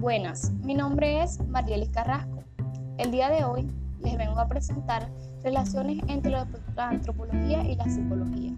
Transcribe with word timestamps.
Buenas, 0.00 0.50
mi 0.64 0.72
nombre 0.72 1.22
es 1.22 1.46
Marielis 1.48 1.90
Carrasco. 1.90 2.42
El 2.96 3.10
día 3.10 3.28
de 3.28 3.44
hoy 3.44 3.70
les 4.02 4.16
vengo 4.16 4.40
a 4.40 4.48
presentar 4.48 5.06
relaciones 5.44 5.98
entre 6.08 6.30
la 6.30 6.48
antropología 6.78 7.62
y 7.70 7.76
la 7.76 7.84
psicología. 7.84 8.54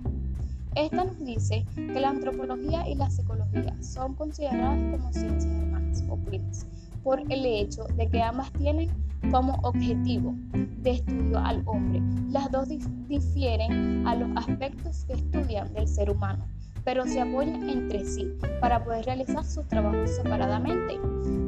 Esta 0.77 1.05
nos 1.05 1.19
dice 1.19 1.67
que 1.75 1.99
la 1.99 2.11
antropología 2.11 2.89
y 2.89 2.95
la 2.95 3.11
psicología 3.11 3.75
son 3.83 4.15
consideradas 4.15 4.79
como 4.93 5.13
ciencias 5.13 5.53
hermanas 5.53 6.05
o 6.09 6.17
primas 6.17 6.65
por 7.03 7.19
el 7.19 7.45
hecho 7.45 7.87
de 7.97 8.09
que 8.09 8.23
ambas 8.23 8.53
tienen 8.53 8.89
como 9.33 9.55
objetivo 9.65 10.37
de 10.53 10.93
estudio 10.93 11.41
al 11.41 11.65
hombre. 11.67 12.01
Las 12.31 12.53
dos 12.53 12.69
difieren 13.09 14.07
a 14.07 14.15
los 14.15 14.29
aspectos 14.37 15.05
que 15.07 15.15
estudian 15.15 15.75
del 15.75 15.89
ser 15.89 16.09
humano, 16.09 16.47
pero 16.85 17.07
se 17.07 17.21
apoyan 17.21 17.69
entre 17.69 18.05
sí 18.05 18.33
para 18.61 18.83
poder 18.85 19.05
realizar 19.07 19.45
sus 19.45 19.67
trabajos 19.69 20.11
separadamente. 20.11 20.99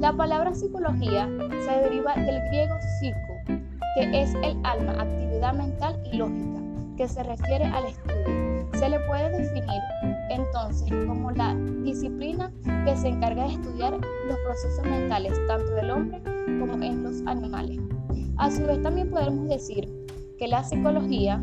La 0.00 0.12
palabra 0.12 0.54
psicología 0.54 1.28
se 1.64 1.70
deriva 1.80 2.14
del 2.14 2.40
griego 2.48 2.74
psico, 3.00 3.62
que 3.96 4.22
es 4.22 4.34
el 4.34 4.56
alma, 4.64 4.92
actividad 5.00 5.54
mental 5.54 6.00
y 6.12 6.16
lógica, 6.16 6.60
que 6.96 7.08
se 7.08 7.22
refiere 7.22 7.64
al 7.64 7.86
estudio. 7.86 8.68
Se 8.74 8.88
le 8.88 9.00
puede 9.00 9.30
definir 9.30 9.80
entonces 10.30 10.88
como 11.06 11.30
la 11.30 11.54
disciplina 11.82 12.52
que 12.84 12.96
se 12.96 13.08
encarga 13.08 13.44
de 13.44 13.54
estudiar 13.54 13.92
los 13.92 14.38
procesos 14.44 14.84
mentales 14.84 15.32
tanto 15.46 15.70
del 15.74 15.90
hombre 15.90 16.20
como 16.58 16.82
en 16.82 17.02
los 17.02 17.22
animales. 17.26 17.78
A 18.36 18.50
su 18.50 18.64
vez 18.66 18.82
también 18.82 19.10
podemos 19.10 19.48
decir 19.48 19.88
que 20.38 20.48
la 20.48 20.64
psicología 20.64 21.40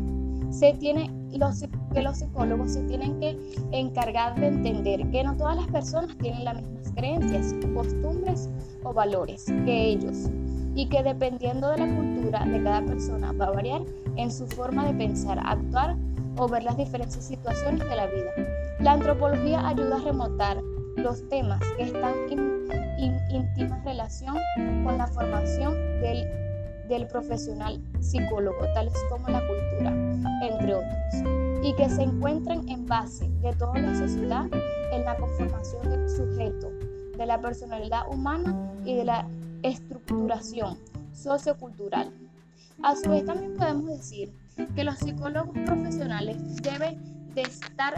se 0.52 0.74
tiene 0.74 1.10
que 1.92 2.02
los 2.02 2.18
psicólogos 2.18 2.72
se 2.72 2.82
tienen 2.82 3.18
que 3.18 3.36
encargar 3.72 4.38
de 4.38 4.48
entender 4.48 5.10
que 5.10 5.24
no 5.24 5.36
todas 5.36 5.56
las 5.56 5.66
personas 5.68 6.16
tienen 6.18 6.44
las 6.44 6.60
mismas 6.60 6.92
creencias, 6.94 7.54
costumbres 7.74 8.50
o 8.84 8.92
valores 8.92 9.46
que 9.46 9.86
ellos 9.86 10.28
y 10.74 10.88
que 10.88 11.02
dependiendo 11.02 11.70
de 11.70 11.78
la 11.78 11.96
cultura 11.96 12.44
de 12.44 12.62
cada 12.62 12.84
persona 12.84 13.32
va 13.32 13.46
a 13.46 13.50
variar 13.50 13.82
en 14.16 14.30
su 14.30 14.46
forma 14.46 14.86
de 14.86 14.94
pensar, 14.94 15.40
actuar 15.42 15.96
o 16.36 16.48
ver 16.48 16.64
las 16.64 16.76
diferentes 16.76 17.24
situaciones 17.24 17.88
de 17.88 17.96
la 17.96 18.06
vida. 18.06 18.30
La 18.80 18.92
antropología 18.92 19.66
ayuda 19.66 19.96
a 19.96 20.00
remontar 20.00 20.58
los 20.96 21.26
temas 21.28 21.60
que 21.76 21.84
están 21.84 22.14
en 22.30 23.18
íntima 23.30 23.82
relación 23.84 24.36
con 24.84 24.98
la 24.98 25.06
formación 25.06 25.72
del, 26.00 26.26
del 26.88 27.06
profesional 27.06 27.80
psicólogo, 28.00 28.58
tales 28.74 28.94
como 29.10 29.28
la 29.28 29.40
cultura, 29.46 29.90
entre 30.42 30.74
otros, 30.74 31.62
y 31.62 31.74
que 31.74 31.88
se 31.88 32.02
encuentran 32.02 32.68
en 32.68 32.86
base 32.86 33.28
de 33.40 33.52
toda 33.54 33.78
la 33.78 33.94
sociedad 33.96 34.46
en 34.92 35.04
la 35.04 35.16
conformación 35.16 35.88
del 35.88 36.08
sujeto, 36.08 36.70
de 37.16 37.26
la 37.26 37.40
personalidad 37.40 38.02
humana 38.08 38.72
y 38.84 38.96
de 38.96 39.04
la 39.04 39.26
estructuración 39.62 40.76
sociocultural. 41.12 42.12
A 42.82 42.96
su 42.96 43.10
vez 43.10 43.24
también 43.24 43.54
podemos 43.56 43.86
decir 43.86 44.32
que 44.74 44.84
los 44.84 44.98
psicólogos 44.98 45.56
profesionales 45.64 46.36
deben 46.62 47.00
de 47.34 47.42
estar 47.42 47.94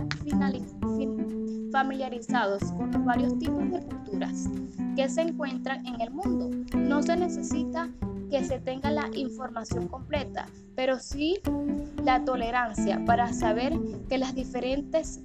familiarizados 1.73 2.63
con 2.73 2.93
los 2.93 3.05
varios 3.05 3.39
tipos 3.39 3.71
de 3.71 3.81
culturas 3.81 4.49
que 4.95 5.09
se 5.09 5.23
encuentran 5.23 5.85
en 5.87 6.01
el 6.01 6.11
mundo. 6.11 6.51
No 6.77 7.03
se 7.03 7.17
necesita 7.17 7.91
que 8.35 8.45
se 8.45 8.59
tenga 8.59 8.91
la 8.91 9.09
información 9.15 9.87
completa, 9.87 10.49
pero 10.75 10.99
sí 10.99 11.41
la 12.03 12.25
tolerancia 12.25 13.01
para 13.07 13.33
saber 13.33 13.73
que 14.09 14.19
las 14.19 14.35
diferentes 14.35 15.21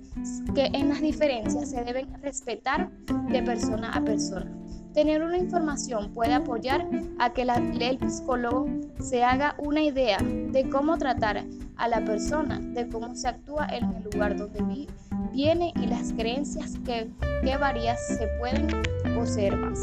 que 0.53 0.65
en 0.65 0.89
las 0.89 1.01
diferencias 1.01 1.71
se 1.71 1.83
deben 1.83 2.13
respetar 2.21 2.91
de 3.31 3.41
persona 3.41 3.93
a 3.93 4.01
persona. 4.01 4.55
Tener 4.93 5.23
una 5.23 5.39
información 5.39 6.13
puede 6.13 6.35
apoyar 6.35 6.87
a 7.17 7.33
que 7.33 7.41
el 7.41 8.11
psicólogo 8.11 8.67
se 8.99 9.23
haga 9.23 9.55
una 9.57 9.81
idea 9.81 10.19
de 10.19 10.69
cómo 10.69 10.95
tratar 10.99 11.45
a 11.77 11.87
la 11.87 12.05
persona, 12.05 12.59
de 12.59 12.89
cómo 12.89 13.15
se 13.15 13.27
actúa 13.27 13.69
en 13.71 13.85
el 13.85 14.03
lugar 14.03 14.37
donde 14.37 14.85
viene 15.31 15.73
y 15.81 15.87
las 15.87 16.13
creencias 16.13 16.77
que, 16.85 17.09
que 17.43 17.57
varias 17.57 18.05
se 18.05 18.27
pueden 18.37 18.67
poseer 19.15 19.55
más. 19.55 19.79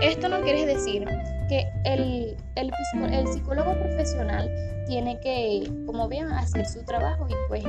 Esto 0.00 0.28
no 0.28 0.40
quiere 0.42 0.66
decir 0.66 1.04
que 1.48 1.68
el, 1.84 2.36
el, 2.56 3.26
psicólogo 3.28 3.72
profesional 3.74 4.50
tiene 4.86 5.18
que, 5.20 5.70
como 5.86 6.08
bien, 6.08 6.26
hacer 6.32 6.66
su 6.66 6.82
trabajo 6.84 7.26
y 7.28 7.34
pues 7.48 7.64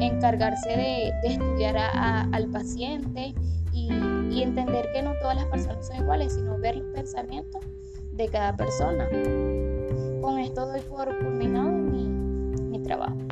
encargarse 0.00 0.70
de, 0.70 1.12
estudiar 1.24 1.76
al 1.76 2.46
paciente 2.48 3.34
y, 3.72 3.90
entender 4.42 4.90
que 4.92 5.02
no 5.02 5.12
todas 5.20 5.36
las 5.36 5.44
personas 5.46 5.86
son 5.86 5.96
iguales, 5.98 6.34
sino 6.34 6.58
ver 6.58 6.76
los 6.76 6.92
pensamientos 6.94 7.62
de 8.12 8.28
cada 8.28 8.56
persona. 8.56 9.08
Con 10.20 10.38
esto 10.38 10.66
doy 10.66 10.80
por 10.80 11.16
culminado 11.18 11.68
mi, 11.70 12.04
mi 12.06 12.82
trabajo. 12.82 13.31